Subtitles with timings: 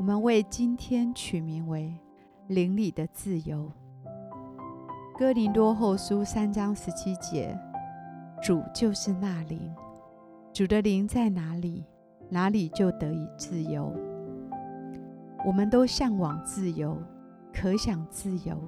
[0.00, 1.94] 我们为今天取名为
[2.48, 3.70] “灵里的自由”。
[5.14, 7.54] 哥林多后书三章十七节
[8.42, 9.70] ：“主就是那灵，
[10.54, 11.84] 主的灵在哪里，
[12.30, 13.94] 哪里就得以自由。”
[15.44, 16.96] 我们都向往自由，
[17.52, 18.58] 渴想自由。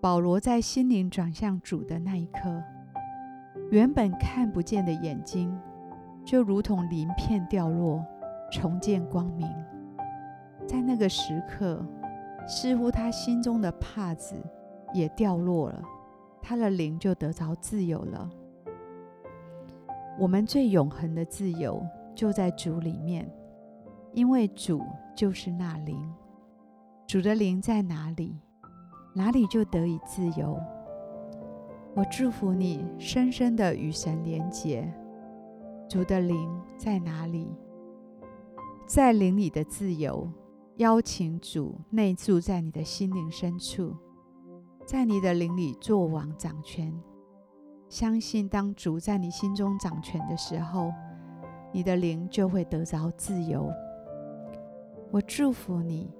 [0.00, 2.62] 保罗在心灵转向主的那一刻，
[3.70, 5.54] 原本看不见的眼睛，
[6.24, 8.02] 就如同鳞片掉落，
[8.50, 9.46] 重见光明。
[10.66, 11.84] 在那个时刻，
[12.46, 14.34] 似乎他心中的帕子
[14.92, 15.82] 也掉落了，
[16.42, 18.30] 他的灵就得着自由了。
[20.18, 23.28] 我们最永恒的自由就在主里面，
[24.12, 24.80] 因为主
[25.14, 26.00] 就是那灵。
[27.06, 28.40] 主的灵在哪里，
[29.14, 30.58] 哪里就得以自由。
[31.94, 34.92] 我祝福你深深的与神连结。
[35.88, 37.54] 主的灵在哪里，
[38.86, 40.28] 在灵里的自由。
[40.78, 43.94] 邀请主内住在你的心灵深处，
[44.84, 46.92] 在你的灵里作王掌权。
[47.88, 50.90] 相信当主在你心中掌权的时候，
[51.72, 53.70] 你的灵就会得着自由。
[55.12, 56.10] 我祝福你，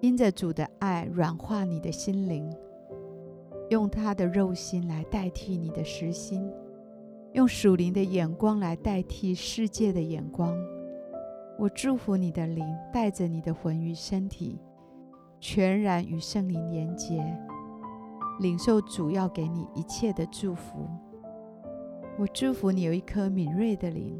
[0.00, 2.52] 因着主的爱软化你的心灵，
[3.68, 6.50] 用他的肉心来代替你的实心，
[7.34, 10.52] 用属灵的眼光来代替世界的眼光。
[11.60, 14.58] 我祝福你的灵，带着你的魂与身体，
[15.38, 17.22] 全然与圣灵连结，
[18.40, 20.88] 领受主要给你一切的祝福。
[22.18, 24.18] 我祝福你有一颗敏锐的灵，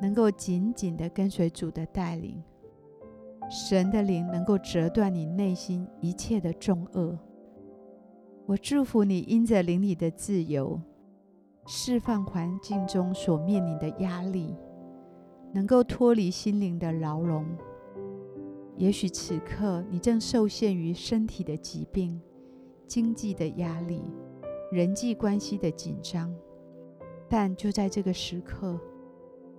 [0.00, 2.40] 能够紧紧地跟随主的带领。
[3.50, 7.18] 神的灵能够折断你内心一切的重轭。
[8.46, 10.80] 我祝福你因着灵里的自由，
[11.66, 14.54] 释放环境中所面临的压力。
[15.54, 17.46] 能够脱离心灵的牢笼。
[18.76, 22.20] 也许此刻你正受限于身体的疾病、
[22.88, 24.02] 经济的压力、
[24.72, 26.34] 人际关系的紧张，
[27.28, 28.76] 但就在这个时刻，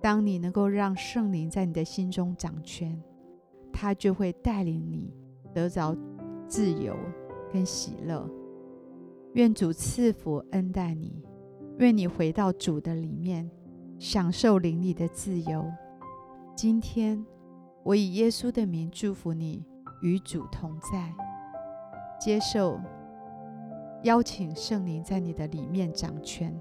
[0.02, 3.02] 当你能够让圣灵在你的心中掌权，
[3.72, 5.10] 他就会带领你
[5.54, 5.96] 得着
[6.46, 6.94] 自由
[7.50, 8.28] 跟喜乐。
[9.32, 11.22] 愿主赐福恩待你，
[11.78, 13.50] 愿你回到主的里面，
[13.98, 15.64] 享受灵里的自由。
[16.56, 17.22] 今天，
[17.82, 19.62] 我以耶稣的名祝福你，
[20.00, 21.14] 与主同在，
[22.18, 22.80] 接受
[24.04, 26.58] 邀请圣灵在你的里面掌权，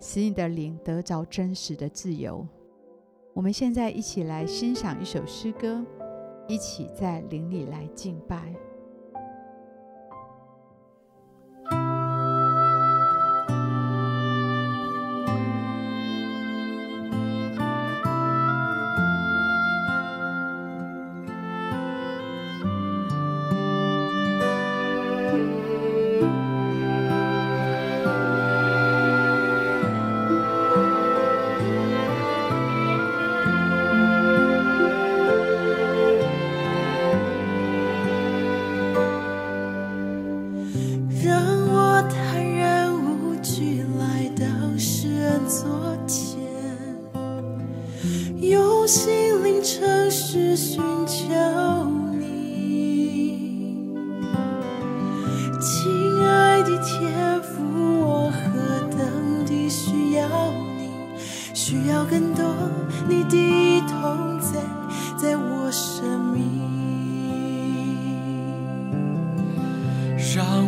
[0.00, 2.44] 使你的灵得着真实的自由。
[3.32, 5.86] 我们现在一起来欣赏一首诗歌，
[6.48, 8.52] 一起在灵里来敬拜。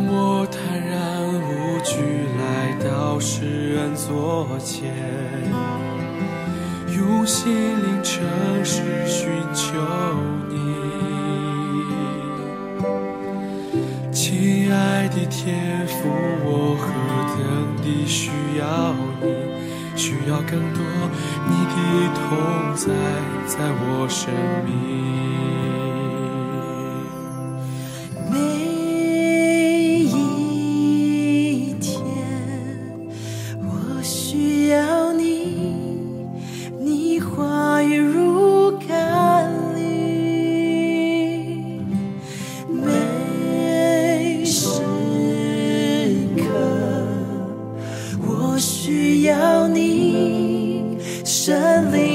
[0.07, 1.95] 我坦然无惧
[2.37, 2.41] 来
[2.83, 4.93] 到世人座前，
[6.95, 8.23] 用心灵诚
[8.63, 9.79] 实寻求
[10.49, 10.53] 你。
[14.11, 16.09] 亲爱的天父，
[16.43, 16.83] 我何
[17.35, 17.39] 等
[17.83, 19.25] 地需要你，
[19.97, 20.79] 需要更多
[21.47, 21.75] 你的
[22.15, 22.19] 同
[22.75, 22.93] 在，
[23.47, 24.31] 在我生
[24.65, 25.40] 命。
[49.41, 52.10] 到你身里。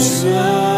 [0.00, 0.69] Jesus.